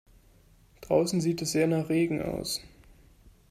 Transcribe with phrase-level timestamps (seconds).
[0.81, 2.59] Draußen sieht es sehr nach Regen aus.